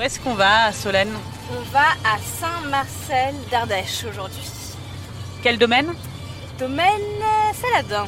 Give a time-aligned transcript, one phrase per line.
[0.00, 1.12] Où est-ce qu'on va, Solène
[1.52, 4.50] On va à Saint-Marcel d'Ardèche aujourd'hui.
[5.42, 5.92] Quel domaine
[6.58, 6.86] Domaine
[7.20, 8.06] euh, Saladin.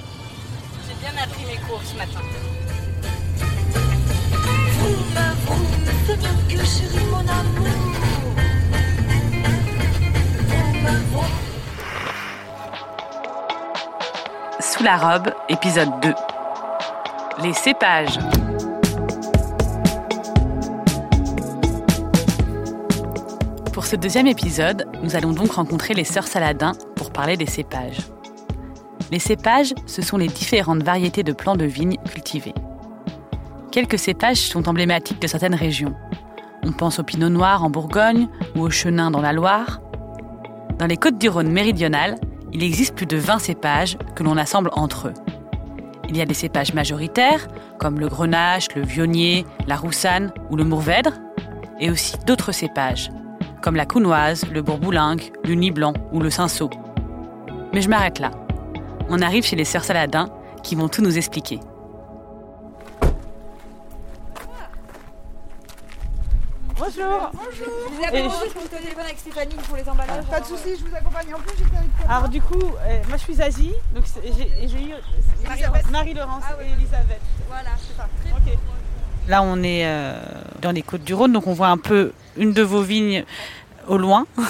[0.89, 2.21] J'ai bien appris mes cours ce matin.
[14.61, 16.15] Sous la robe, épisode 2.
[17.43, 18.19] Les cépages.
[23.83, 27.99] Pour ce deuxième épisode, nous allons donc rencontrer les sœurs Saladin pour parler des cépages.
[29.11, 32.55] Les cépages, ce sont les différentes variétés de plants de vigne cultivés.
[33.73, 35.97] Quelques cépages sont emblématiques de certaines régions.
[36.63, 39.81] On pense au pinot noir en Bourgogne ou au chenin dans la Loire.
[40.79, 42.15] Dans les Côtes-du-Rhône méridionales,
[42.53, 45.15] il existe plus de 20 cépages que l'on assemble entre eux.
[46.09, 47.49] Il y a des cépages majoritaires,
[47.81, 51.15] comme le grenache, le vionnier, la roussanne ou le mourvèdre,
[51.81, 53.11] et aussi d'autres cépages,
[53.63, 56.71] comme la counoise, le bourboulingue, le nid blanc ou le cinsault.
[57.73, 58.31] Mais je m'arrête là.
[59.09, 60.29] On arrive chez les sœurs Saladin
[60.63, 61.61] qui vont tout nous expliquer.
[66.79, 67.31] Bonjour.
[67.53, 70.25] Je vous appelle je- était au téléphone avec Stéphanie pour les emballages.
[70.25, 71.35] Pas de soucis, je vous accompagne.
[71.35, 72.11] En plus, j'étais avec toi.
[72.11, 74.93] Alors du coup, euh, moi je suis Zazie, donc j'ai et j'ai eu
[75.47, 75.91] Elisabeth.
[75.91, 76.67] Marie-Laurence Ah ouais.
[76.69, 77.21] et Elisabeth.
[77.49, 78.09] Voilà, c'est ça.
[78.35, 78.59] Ok.
[79.29, 80.15] Là, on est euh,
[80.61, 83.25] dans les Côtes-du-Rhône, donc on voit un peu une de vos vignes
[83.89, 84.27] au loin.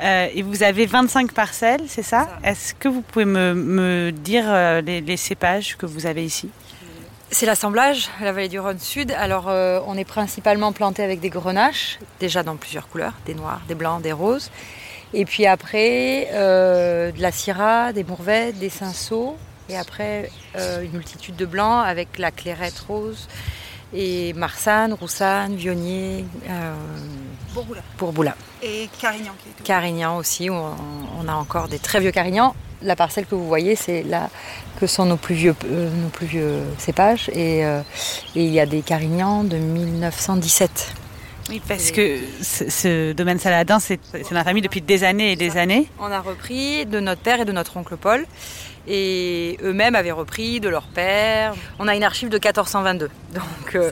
[0.00, 4.44] Euh, et vous avez 25 parcelles, c'est ça, Est-ce que vous pouvez me, me dire
[4.48, 6.50] euh, les, les cépages que vous avez ici?
[7.30, 9.12] C'est l'assemblage, la vallée du Rhône Sud.
[9.12, 13.60] Alors, euh, on est principalement planté avec des grenaches, déjà dans plusieurs couleurs, des noirs,
[13.68, 14.50] des blancs, des roses.
[15.14, 19.36] Et puis après, de la syrah, des mourvèdres, des cinsaults.
[19.68, 23.28] Et après, une multitude de blancs avec la clairette rose.
[23.92, 26.74] Et marsanne, roussanne, vionnier, euh,
[27.54, 27.80] Bourboula.
[27.98, 28.36] bourboula.
[28.62, 29.64] Et Carignan qui est tout.
[29.64, 30.74] Carignan aussi, où on,
[31.20, 32.54] on a encore des très vieux carignans.
[32.82, 34.30] La parcelle que vous voyez, c'est là
[34.78, 37.28] que sont nos plus vieux, euh, nos plus vieux cépages.
[37.34, 37.80] Et, euh,
[38.36, 40.94] et il y a des carignans de 1917.
[41.48, 45.32] Oui, parce que ce, ce domaine Saladin, c'est c'est dans la famille depuis des années
[45.32, 45.88] et des années.
[45.98, 48.24] On a repris de notre père et de notre oncle Paul.
[48.88, 51.54] Et eux-mêmes avaient repris de leur père.
[51.78, 53.10] On a une archive de 1422.
[53.34, 53.90] Donc, euh,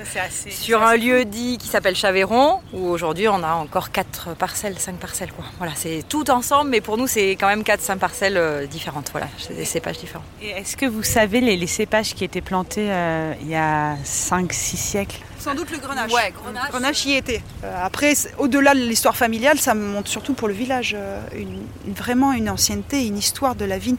[0.50, 4.96] sur un lieu dit qui s'appelle Chaveyron, où aujourd'hui on a encore quatre parcelles, cinq
[4.96, 5.30] parcelles.
[5.32, 5.44] Quoi.
[5.58, 9.10] Voilà, c'est tout ensemble, mais pour nous c'est quand même quatre, cinq parcelles euh, différentes.
[9.12, 10.24] Voilà, c'est des cépages différents.
[10.42, 13.94] Et est-ce que vous savez les, les cépages qui étaient plantés euh, il y a
[14.04, 15.18] 5-6 siècles?
[15.38, 16.12] Sans doute le grenache.
[16.12, 16.64] Ouais, grenache.
[16.66, 17.42] Le grenache y était.
[17.62, 21.66] Euh, après, au-delà de l'histoire familiale, ça me montre surtout pour le village euh, une-
[21.94, 23.96] vraiment une ancienneté, une histoire de la vigne.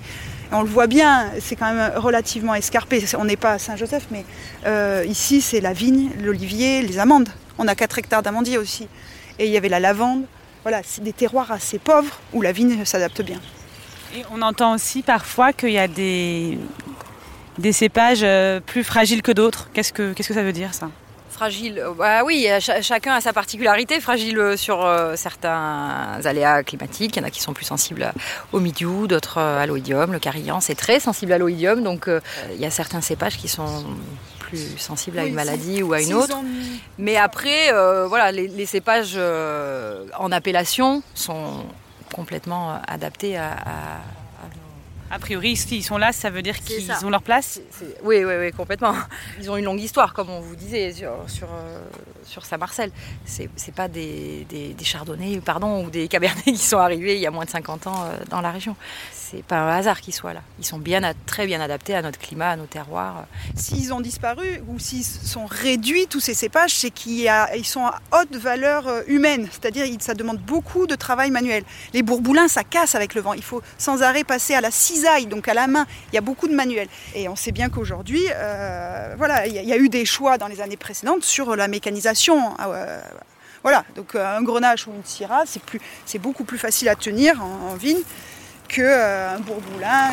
[0.51, 3.03] On le voit bien, c'est quand même relativement escarpé.
[3.17, 4.25] On n'est pas à Saint-Joseph, mais
[4.65, 7.29] euh, ici, c'est la vigne, l'olivier, les amandes.
[7.59, 8.87] On a 4 hectares d'amandiers aussi.
[9.37, 10.23] Et il y avait la lavande.
[10.63, 13.39] Voilà, c'est des terroirs assez pauvres où la vigne s'adapte bien.
[14.15, 16.57] Et on entend aussi parfois qu'il y a des,
[17.59, 19.69] des cépages euh, plus fragiles que d'autres.
[19.73, 20.89] Qu'est-ce que, qu'est-ce que ça veut dire ça?
[21.39, 24.01] Fragile, euh, bah oui, euh, cha- chacun a sa particularité.
[24.01, 27.15] Fragile euh, sur euh, certains aléas climatiques.
[27.15, 28.11] Il y en a qui sont plus sensibles
[28.51, 30.11] au midiou, d'autres à l'oïdium.
[30.11, 31.81] Le carignan, c'est très sensible à l'oïdium.
[31.81, 32.19] Donc euh,
[32.53, 33.85] il y a certains cépages qui sont
[34.39, 36.35] plus sensibles à une maladie ou à une autre.
[36.97, 41.63] Mais après, euh, voilà, les, les cépages en appellation sont
[42.13, 44.01] complètement adaptés à, à-
[45.11, 47.59] A priori, s'ils sont là, ça veut dire qu'ils ont leur place
[48.03, 48.93] Oui, oui, oui, complètement.
[49.39, 51.47] Ils ont une longue histoire, comme on vous disait, sur, sur,
[52.29, 52.91] sur Saint-Marcel.
[53.25, 57.21] C'est c'est pas des, des, des chardonnays pardon, ou des cabernets qui sont arrivés il
[57.21, 58.75] y a moins de 50 ans euh, dans la région.
[59.11, 60.41] C'est pas un hasard qu'ils soient là.
[60.57, 63.25] Ils sont bien, très bien adaptés à notre climat, à nos terroirs.
[63.55, 67.29] S'ils ont disparu ou s'ils sont réduits, tous ces cépages, c'est qu'ils
[67.63, 69.47] sont à haute valeur euh, humaine.
[69.51, 71.63] C'est-à-dire que ça demande beaucoup de travail manuel.
[71.93, 73.33] Les bourboulins, ça casse avec le vent.
[73.33, 75.85] Il faut sans arrêt passer à la cisaille, donc à la main.
[76.11, 76.87] Il y a beaucoup de manuel.
[77.13, 80.61] Et on sait bien qu'aujourd'hui, euh, voilà, il y a eu des choix dans les
[80.61, 82.18] années précédentes sur la mécanisation.
[82.27, 83.01] Ah, euh,
[83.63, 86.95] voilà, donc euh, un grenache ou une syrah, c'est plus, c'est beaucoup plus facile à
[86.95, 88.01] tenir en, vigne
[88.67, 90.11] que euh, bourboulin,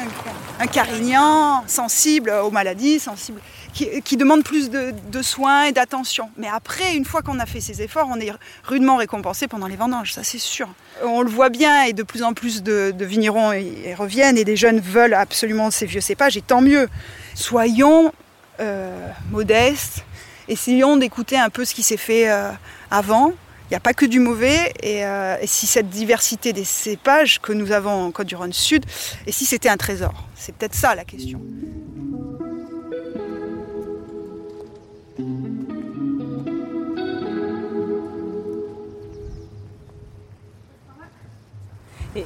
[0.58, 3.40] un carignan, sensible aux maladies, sensible,
[3.74, 6.30] qui, demande plus de, soins et d'attention.
[6.38, 8.32] Mais après, une fois qu'on a fait ces efforts, on est
[8.64, 10.68] rudement récompensé pendant les vendanges, ça c'est sûr.
[11.04, 13.50] On le voit bien et de plus en plus de, vignerons
[13.98, 16.88] reviennent et des jeunes veulent absolument ces vieux cépages et tant mieux.
[17.34, 18.10] Soyons
[18.58, 20.06] euh, modestes,
[20.48, 22.50] essayons d'écouter un peu ce qui s'est fait euh,
[22.90, 23.32] avant.
[23.68, 24.72] Il n'y a pas que du mauvais.
[24.84, 28.84] Euh, et, si cette diversité des cépages que nous avons en Côte-du-Rhône Sud,
[29.26, 30.14] et si c'était un trésor?
[30.36, 31.40] C'est peut-être ça la question.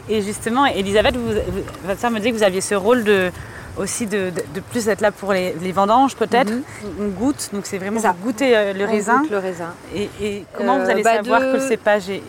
[0.09, 1.33] Et justement, Elisabeth, vous,
[1.85, 3.33] votre me dit que vous aviez ce rôle de,
[3.77, 6.53] aussi de, plus être là pour les, vendanges peut-être.
[6.53, 6.63] Mhm.
[7.01, 8.15] On goûte, donc c'est vraiment ça.
[8.21, 9.23] goûter euh, le raisin.
[9.31, 9.73] le raisin.
[9.95, 12.23] Et, comment vous allez euh, bah, savoir que le cépage est,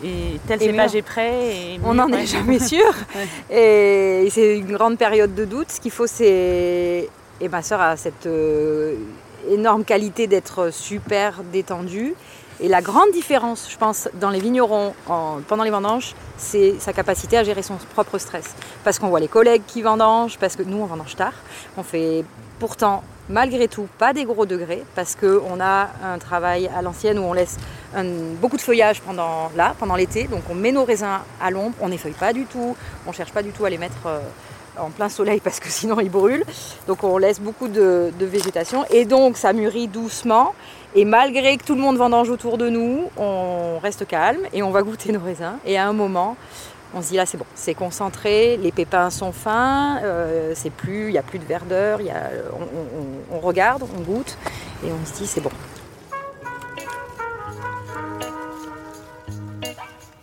[0.46, 2.94] tel cépage est prêt On n'en est jamais sûr.
[3.50, 5.72] Et c'est une grande période de doute.
[5.72, 7.08] Ce qu'il faut, c'est
[7.42, 8.94] et ma soeur a cette euh,
[9.50, 12.14] énorme qualité d'être super détendue.
[12.60, 14.94] Et la grande différence, je pense, dans les vignerons
[15.48, 18.44] pendant les vendanges, c'est sa capacité à gérer son propre stress.
[18.84, 21.34] Parce qu'on voit les collègues qui vendangent, parce que nous, on vendange tard.
[21.76, 22.24] On fait
[22.58, 27.22] pourtant, malgré tout, pas des gros degrés, parce qu'on a un travail à l'ancienne où
[27.22, 27.58] on laisse
[28.40, 30.24] beaucoup de feuillage pendant l'été.
[30.24, 32.76] Donc on met nos raisins à l'ombre, on n'effeuille pas du tout,
[33.06, 34.20] on ne cherche pas du tout à les mettre euh,
[34.78, 36.44] en plein soleil parce que sinon ils brûlent.
[36.86, 40.54] Donc on laisse beaucoup de, végétation et donc ça mûrit doucement.
[40.94, 44.70] Et malgré que tout le monde vendange autour de nous, on reste calme et on
[44.70, 45.56] va goûter nos raisins.
[45.64, 46.36] Et à un moment,
[46.94, 50.54] on se dit là c'est bon, c'est concentré, les pépins sont fins, euh,
[50.88, 52.00] il n'y a plus de verdeur,
[53.30, 54.36] on regarde, on goûte
[54.84, 55.50] et on se dit c'est bon.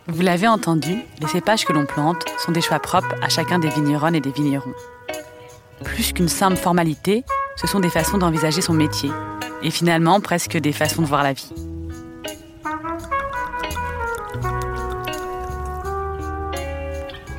[0.08, 3.70] Vous l'avez entendu, les cépages que l'on plante sont des choix propres à chacun des
[3.70, 4.74] vigneronnes et des vignerons.
[5.84, 7.24] Plus qu'une simple formalité,
[7.56, 9.12] ce sont des façons d'envisager son métier,
[9.62, 11.54] et finalement presque des façons de voir la vie.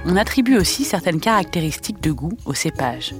[0.06, 3.14] On attribue aussi certaines caractéristiques de goût aux cépages.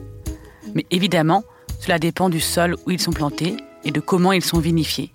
[0.75, 1.45] Mais évidemment,
[1.79, 5.13] cela dépend du sol où ils sont plantés et de comment ils sont vinifiés.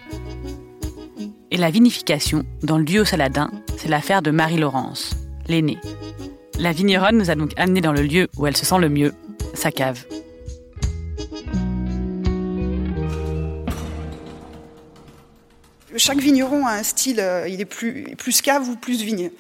[1.52, 5.16] Et la vinification, dans le duo Saladin, c'est l'affaire de Marie-Laurence,
[5.48, 5.80] l'aînée.
[6.60, 9.14] La vigneronne nous a donc amenés dans le lieu où elle se sent le mieux,
[9.54, 10.06] sa cave.
[15.97, 19.31] Chaque vigneron a un style, euh, il est plus, plus cave ou plus vigne.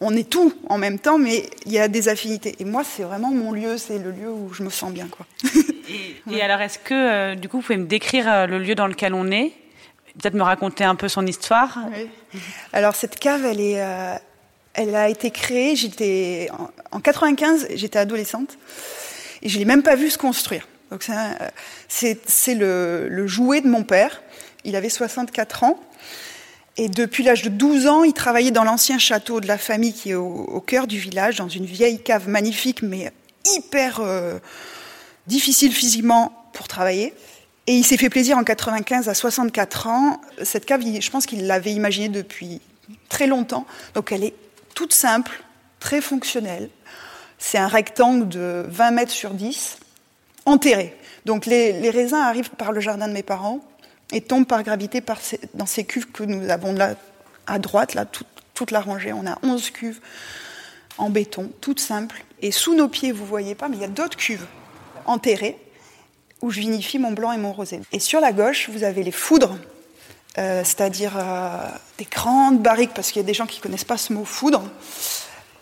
[0.00, 2.54] On est tout en même temps, mais il y a des affinités.
[2.58, 5.08] Et moi, c'est vraiment mon lieu, c'est le lieu où je me sens bien.
[5.08, 5.26] Quoi.
[6.30, 8.86] et, alors, est-ce que, euh, du coup, vous pouvez me décrire euh, le lieu dans
[8.86, 9.52] lequel on est?
[10.20, 11.78] Peut-être me raconter un peu son histoire?
[12.72, 14.14] Alors cette cave, elle, est, euh,
[14.72, 16.48] elle a été créée, j'étais
[16.90, 18.56] en, 95, j'étais adolescente,
[19.42, 20.66] et je l'ai même pas vu se construire.
[20.90, 21.06] Donc
[21.88, 24.22] c'est le, le, jouet de mon père.
[24.66, 25.80] Il avait 64 ans.
[26.76, 30.10] Et depuis l'âge de 12 ans, il travaillait dans l'ancien château de la famille qui
[30.10, 33.10] est au, cœur du village, dans une vieille cave magnifique, mais
[33.56, 34.38] hyper euh,
[35.26, 37.14] difficile physiquement pour travailler.
[37.66, 40.20] Et il s'est fait plaisir en 95 à 64 ans.
[40.42, 42.60] Cette cave, je pense qu'il l'avait imaginée depuis
[43.08, 43.66] très longtemps.
[43.94, 44.34] Donc elle est
[44.74, 45.42] toute simple,
[45.80, 46.68] très fonctionnelle.
[47.38, 49.78] C'est un rectangle de 20 mètres sur 10,
[50.44, 50.96] enterré.
[51.24, 53.60] Donc les, raisins arrivent par le jardin de mes parents
[54.12, 55.02] et tombent par gravité
[55.54, 56.94] dans ces cuves que nous avons là
[57.46, 58.04] à droite, là,
[58.54, 59.12] toute la rangée.
[59.12, 60.00] On a 11 cuves
[60.98, 62.24] en béton, toutes simples.
[62.42, 64.46] Et sous nos pieds, vous voyez pas, mais il y a d'autres cuves
[65.04, 65.58] enterrées
[66.42, 67.80] où je vinifie mon blanc et mon rosé.
[67.92, 69.56] Et sur la gauche, vous avez les foudres,
[70.38, 71.68] euh, c'est-à-dire euh,
[71.98, 74.62] des grandes barriques, parce qu'il y a des gens qui connaissent pas ce mot foudre,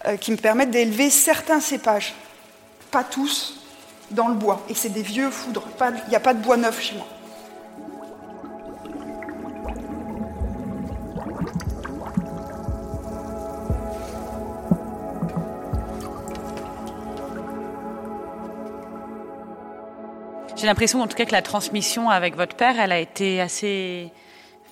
[0.06, 2.14] euh, qui me permettent d'élever certains cépages,
[2.90, 3.60] pas tous,
[4.10, 4.64] dans le bois.
[4.68, 5.66] Et c'est des vieux foudres,
[6.06, 7.06] il n'y a pas de bois neuf chez moi.
[20.56, 24.10] J'ai l'impression, en tout cas, que la transmission avec votre père, elle a été assez.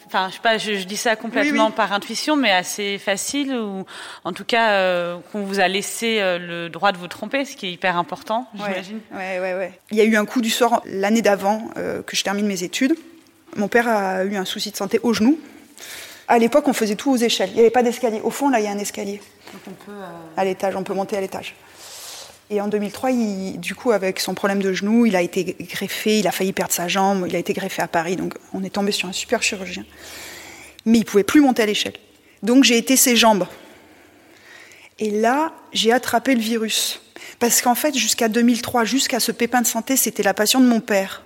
[0.06, 3.84] Enfin, je sais pas, je, dis ça complètement par intuition, mais assez facile, ou
[4.24, 7.56] en tout cas, euh, qu'on vous a laissé euh, le droit de vous tromper, ce
[7.56, 9.00] qui est hyper important, j'imagine.
[9.12, 12.14] Ouais, ouais, ouais, Il y a eu un coup du sort l'année d'avant euh, que
[12.14, 12.94] je termine mes études.
[13.56, 15.38] Mon père a eu un souci de santé au genou.
[16.28, 17.50] À l'époque, on faisait tout aux échelles.
[17.50, 18.20] Il n'y avait pas d'escalier.
[18.22, 19.20] Au fond, là, il y a un escalier.
[19.52, 19.98] Donc on peut,
[20.36, 21.54] À l'étage, on peut monter à l'étage.
[22.52, 23.12] Et en 2003,
[23.56, 26.74] du coup, avec son problème de genou, il a été greffé, il a failli perdre
[26.74, 29.42] sa jambe, il a été greffé à Paris, donc on est tombé sur un super
[29.42, 29.86] chirurgien.
[30.84, 31.94] Mais il pouvait plus monter à l'échelle.
[32.42, 33.46] Donc j'ai été ses jambes.
[34.98, 37.00] Et là, j'ai attrapé le virus.
[37.38, 40.80] Parce qu'en fait, jusqu'à 2003, jusqu'à ce pépin de santé, c'était la passion de mon
[40.80, 41.22] père.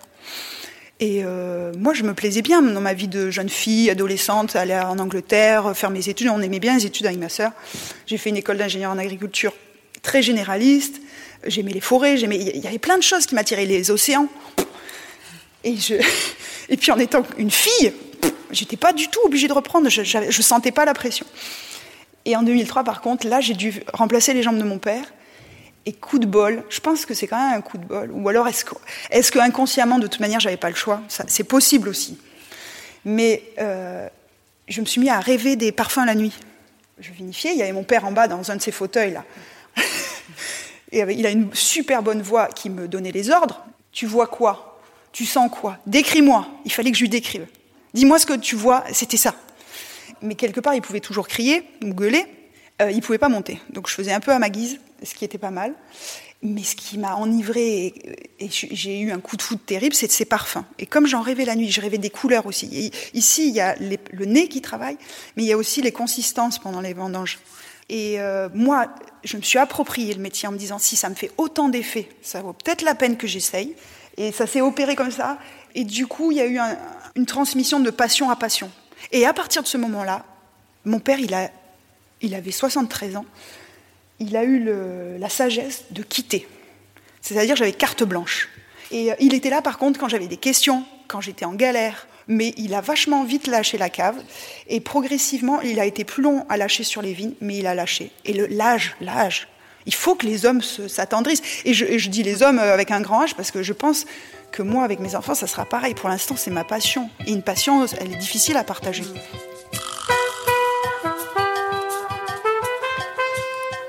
[1.01, 4.79] Et euh, moi, je me plaisais bien dans ma vie de jeune fille, adolescente, aller
[4.79, 6.29] en Angleterre, faire mes études.
[6.29, 7.51] On aimait bien les études avec ma sœur.
[8.07, 9.53] J'ai fait une école d'ingénieur en agriculture
[10.03, 11.01] très généraliste.
[11.49, 14.29] J'aimais les forêts, j'aimais, il y avait plein de choses qui m'attiraient, les océans.
[15.65, 15.95] Et, je,
[16.69, 17.93] et puis en étant une fille,
[18.51, 21.27] j'étais pas du tout obligée de reprendre, je, je, sentais pas la pression.
[22.25, 25.05] Et en 2003, par contre, là, j'ai dû remplacer les jambes de mon père.
[25.89, 28.11] Et coup de bol, je pense que c'est quand même un coup de bol.
[28.13, 28.75] Ou alors, est-ce que,
[29.11, 31.01] est que inconsciemment, de toute manière, j'avais pas le choix?
[31.29, 32.19] C'est possible aussi.
[33.05, 34.09] Mais euh,
[34.67, 36.33] je me suis mis à rêver des parfums la nuit.
[36.99, 39.25] Je vinifiais, il y avait mon père en bas dans un de ses fauteuils là
[40.93, 43.65] Il a une super bonne voix qui me donnait les ordres.
[43.93, 44.79] Tu vois quoi?
[45.13, 45.79] Tu sens quoi?
[45.87, 46.47] Décris-moi.
[46.65, 47.47] Il fallait que je lui décrive.
[47.95, 48.85] Dis-moi ce que tu vois.
[48.93, 49.35] C'était ça.
[50.23, 52.25] Mais quelque part, il pouvait toujours crier, me gueuler.
[52.83, 53.61] Euh, il pouvait pas monter.
[53.71, 55.75] Donc je faisais un peu à ma guise, ce qui était pas mal.
[56.43, 57.95] Mais ce qui m'a enivré
[58.39, 60.65] et, j'ai eu un coup de foudre terrible, c'est ses parfums.
[60.79, 62.93] Et comme j'en rêvais la nuit, je rêvais des couleurs aussi.
[63.15, 64.99] ici, il y a le nez qui travaille,
[65.37, 67.39] mais il y a aussi les consistances pendant les vendanges.
[67.89, 68.89] Et euh, moi,
[69.25, 72.09] je me suis approprié le métier en me disant si ça me fait autant d'effets,
[72.23, 73.75] ça vaut peut-être la peine que j'essaye.
[74.17, 75.39] Et ça s'est opéré comme ça.
[75.75, 76.59] Et du coup, il y a eu
[77.17, 78.71] une transmission de passion à passion.
[79.13, 80.25] Et à partir de ce moment-là,
[80.85, 83.27] mon père, il, avait 73 ans,
[84.19, 84.65] il a eu
[85.19, 86.49] la sagesse de quitter.
[87.21, 88.49] C'est-à-dire, j'avais carte blanche.
[88.91, 92.07] Et euh, il était là, par contre, quand j'avais des questions, quand j'étais en galère,
[92.29, 94.17] mais il a vachement vite lâché la cave.
[94.69, 97.75] Et progressivement, il a été plus long à lâcher sur les vignes, mais il a
[97.75, 98.11] lâché.
[98.25, 99.49] Et l'âge, l'âge,
[99.87, 101.43] il faut que les hommes s'attendrissent.
[101.65, 104.05] Et je, dis les hommes euh, avec un grand H parce que je pense
[104.53, 105.95] que moi, avec mes enfants, ça sera pareil.
[105.95, 107.09] Pour l'instant, c'est ma passion.
[107.27, 109.05] Et une passion, elle est difficile à partager.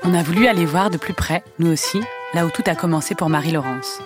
[0.04, 2.00] On a voulu aller voir de plus près, nous aussi,
[2.32, 4.00] là où tout a commencé pour Marie-Laurence.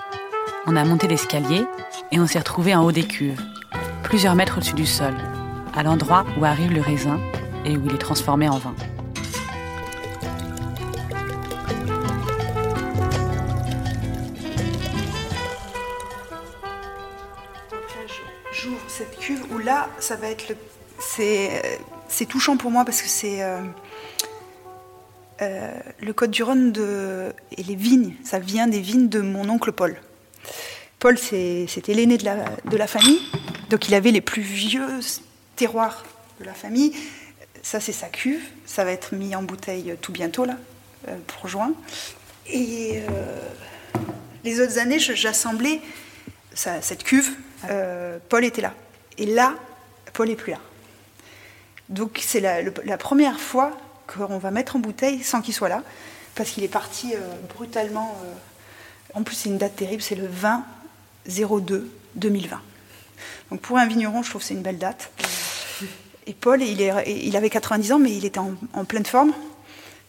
[0.67, 1.65] On a monté l'escalier
[2.11, 3.41] et on s'est retrouvé en haut des cuves,
[4.12, 5.14] plusieurs mètres au-dessus du sol,
[5.75, 7.19] à l'endroit où arrive le raisin
[7.64, 8.75] et où il est transformé en vin.
[18.52, 20.57] J'ouvre cette cuve où là, ça va être le.
[20.99, 23.42] C'est touchant pour moi parce que c'est.
[23.42, 23.62] Euh,
[25.40, 26.75] euh, le Côte du Rhône
[27.57, 29.97] et les vignes, ça vient des vignes de mon oncle Paul.
[31.02, 33.19] Paul, c'était l'aîné de la, de la, famille,
[33.73, 35.00] donc il avait les plus vieux
[35.57, 36.05] terroirs
[36.38, 36.93] de la famille.
[37.62, 38.43] Ça, c'est sa cuve.
[38.67, 40.59] Ça va être mis en bouteille tout bientôt, là,
[41.09, 41.73] euh, pour juin.
[42.47, 43.38] Et euh,
[44.45, 45.81] les autres années, j'assemblais
[46.55, 47.31] cette cuve.
[47.71, 48.75] Euh, Paul était là.
[49.17, 49.55] Et là,
[50.12, 50.61] Paul n'est plus là.
[51.88, 53.75] Donc, c'est la, la, première fois
[54.07, 55.83] qu'on va mettre en bouteille sans qu'il soit là,
[56.35, 57.14] parce qu'il est parti
[57.55, 58.19] brutalement.
[59.14, 60.62] en plus, c'est une date terrible, c'est le 20
[61.26, 62.61] 02 2020.
[63.52, 65.11] Donc pour un vigneron, je trouve que c'est une belle date.
[66.26, 69.35] Et Paul, il, avait 90 ans, mais il était en, pleine forme.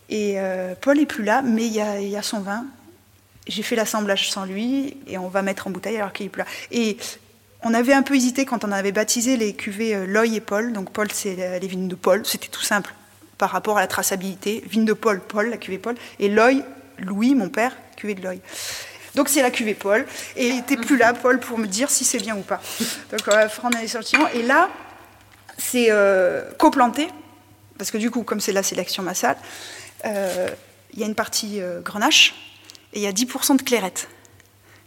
[0.08, 2.66] Et euh, Paul est plus là, mais il y a son vin.
[3.46, 6.40] J'ai fait l'assemblage sans lui, et on va mettre en bouteille alors qu'il est plus
[6.40, 6.46] là.
[6.72, 6.96] Et
[7.64, 10.72] on avait un peu hésité quand on avait baptisé les cuvées euh, Loy et Paul.
[10.72, 12.26] Donc Paul, c'est les vignes de Paul.
[12.26, 12.94] C'était tout simple
[13.38, 14.64] par rapport à la traçabilité.
[14.70, 15.96] Vigne de Paul, Paul, la cuvée Paul.
[16.20, 16.62] Et Loy,
[16.98, 18.38] Louis, mon père, cuvée de Loy.
[19.16, 20.06] Donc c'est la cuvée Paul.
[20.36, 22.62] Et il n'était plus là, Paul, pour me dire si c'est bien ou pas.
[23.12, 24.28] Donc on va prendre un échantillon.
[24.34, 24.70] Et là,
[25.58, 27.08] c'est euh, coplanté,
[27.78, 29.38] parce que du coup, comme c'est la sélection massale,
[30.06, 30.48] euh,
[30.94, 32.36] il y a une partie euh, grenache
[32.94, 34.08] et il y a 10% de clairette.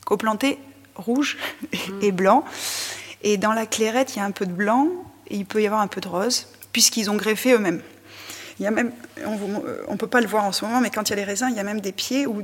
[0.04, 0.58] Coplanté
[0.94, 1.36] rouge
[2.02, 2.44] et blanc.
[3.22, 4.88] Et dans la clairette, il y a un peu de blanc
[5.28, 7.82] et il peut y avoir un peu de rose, puisqu'ils ont greffé eux-mêmes.
[8.58, 8.92] Il y a même,
[9.26, 11.24] on ne peut pas le voir en ce moment, mais quand il y a les
[11.24, 12.42] raisins, il y a même des pieds où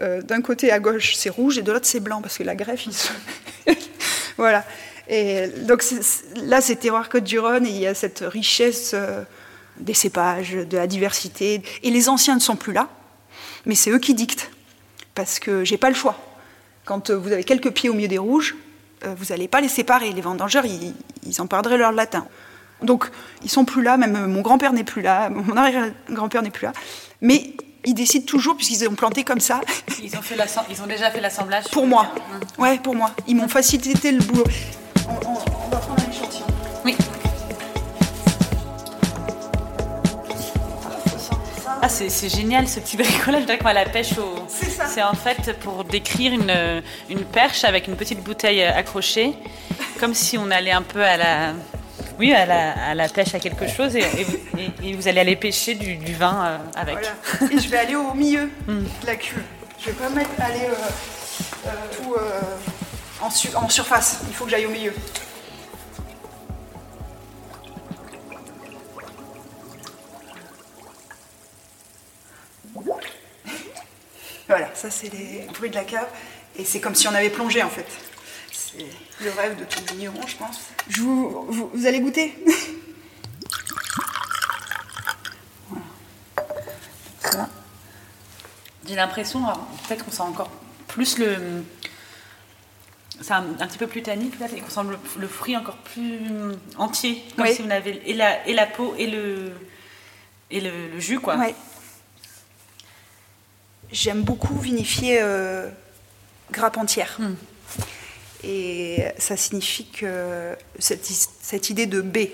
[0.00, 2.54] euh, d'un côté à gauche c'est rouge et de l'autre c'est blanc parce que la
[2.54, 3.12] greffe,
[4.36, 4.64] voilà.
[5.08, 5.84] Et donc
[6.36, 9.22] là c'est terroir Côte du Rhône et il y a cette richesse euh,
[9.78, 11.62] des cépages, de la diversité.
[11.82, 12.88] Et les anciens ne sont plus là,
[13.66, 14.50] mais c'est eux qui dictent
[15.14, 16.18] parce que j'ai pas le choix.
[16.84, 18.56] Quand euh, vous avez quelques pieds au milieu des rouges,
[19.04, 20.12] vous n'allez pas les séparer.
[20.12, 20.94] Les vendangeurs, ils,
[21.26, 22.24] ils en perdraient leur latin.
[22.82, 23.10] Donc,
[23.42, 26.72] ils sont plus là, même mon grand-père n'est plus là, mon arrière-grand-père n'est plus là.
[27.20, 29.60] Mais ils décident toujours, puisqu'ils ont planté comme ça.
[30.02, 30.36] Ils ont, fait
[30.70, 32.12] ils ont déjà fait l'assemblage Pour moi.
[32.58, 33.10] Ouais, pour moi.
[33.26, 34.44] Ils m'ont facilité le boulot.
[35.08, 36.46] On, va prendre un échantillon.
[36.84, 36.96] Oui.
[41.80, 43.40] Ah, c'est génial ce petit bricolage.
[43.40, 44.46] Je dirais que moi, la pêche au.
[44.48, 49.34] C'est en fait pour décrire une, une perche avec une petite bouteille accrochée,
[49.98, 51.54] comme si on allait un peu à la
[52.18, 54.04] oui, à la, pêche à quelque chose et,
[54.94, 56.98] vous, allez aller pêcher du, vin euh, avec.
[57.50, 59.42] Et je vais aller au milieu de la cuve.
[59.78, 62.14] Je vais pas mettre aller euh, euh, tout
[63.20, 64.20] en, en surface.
[64.28, 64.94] Il faut que j'aille au milieu.
[74.48, 76.08] Voilà, ça c'est les bruits de la cave.
[76.58, 77.86] Et c'est comme si on avait plongé en fait.
[78.72, 78.86] C'est
[79.24, 80.60] le rêve de tout vigneron, je pense.
[80.88, 82.34] vous, allez goûter
[87.22, 87.48] Voilà.
[88.86, 89.42] J'ai l'impression,
[89.86, 90.50] peut-être qu'on sent encore
[90.88, 91.64] plus le.
[93.20, 94.80] C'est un, petit peu plus tannique, et qu'on sent
[95.16, 96.18] le, fruit encore plus
[96.76, 99.52] entier, comme si on avait et la, et la peau et le,
[100.50, 101.36] et le, jus, quoi.
[103.92, 105.70] j'aime beaucoup vinifier euh,
[106.50, 107.14] grappe entière.
[107.20, 107.34] Hmm.
[108.44, 112.32] Et ça signifie que cette, cette idée de baie,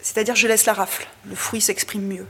[0.00, 2.26] c'est-à-dire je laisse la rafle, le fruit s'exprime mieux.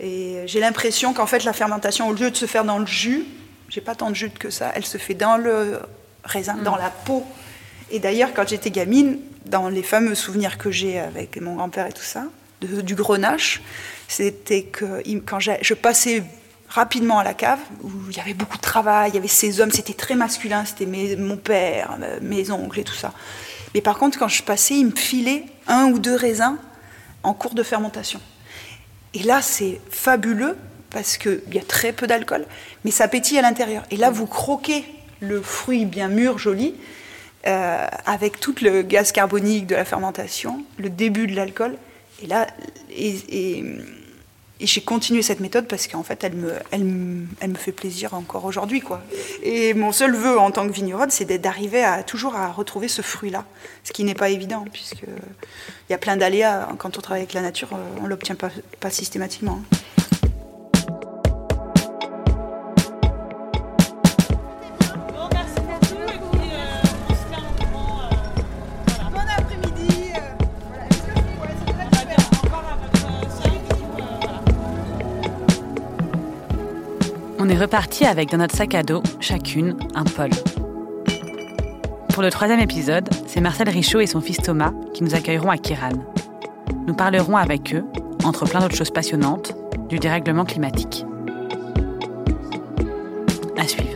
[0.00, 3.24] Et j'ai l'impression qu'en fait la fermentation, au lieu de se faire dans le jus,
[3.68, 5.80] j'ai pas tant de jus que ça, elle se fait dans le
[6.22, 7.24] raisin, dans la peau.
[7.90, 11.92] Et d'ailleurs, quand j'étais gamine, dans les fameux souvenirs que j'ai avec mon grand-père et
[11.92, 12.24] tout ça,
[12.60, 13.62] de- du grenache,
[14.08, 16.22] c'était que quand je passais
[16.74, 19.60] rapidement à la cave, où il y avait beaucoup de travail, il y avait ces
[19.60, 23.12] hommes, c'était très masculin, c'était mon père, euh, mes oncles et tout ça.
[23.74, 26.56] Mais par contre, quand je passais, ils me filaient un ou deux raisins
[27.22, 28.20] en cours de fermentation.
[29.14, 30.56] Et là, c'est fabuleux
[30.90, 32.44] parce qu'il y a très peu d'alcool,
[32.84, 33.84] mais ça pétille à l'intérieur.
[33.92, 34.84] Et là, vous croquez
[35.20, 36.74] le fruit bien mûr, joli,
[37.46, 41.76] euh, avec tout le gaz carbonique de la fermentation, le début de l'alcool.
[42.20, 42.48] Et là,
[42.90, 43.64] et-
[44.64, 48.80] et j'ai continué cette méthode parce qu'en fait, elle me, fait plaisir encore aujourd'hui.
[48.80, 49.02] quoi.
[49.42, 53.02] Et mon seul vœu en tant que vigneronne, c'est d'arriver à toujours à retrouver ce
[53.02, 53.44] fruit-là,
[53.82, 56.66] ce qui n'est pas évident, puisque il y a plein d'aléas.
[56.78, 58.48] Quand on travaille avec la nature, euh, on ne l'obtient pas,
[58.80, 59.60] pas systématiquement.
[77.74, 80.30] Reparti avec dans notre sac à dos, chacune, un pôle.
[82.10, 85.58] Pour le troisième épisode, c'est Marcel Richaud et son fils Thomas qui nous accueilleront à
[85.58, 85.88] Kiran.
[86.86, 87.84] Nous parlerons avec eux,
[88.22, 89.56] entre plein d'autres choses passionnantes,
[89.88, 91.04] du dérèglement climatique.
[93.56, 93.93] À suivre.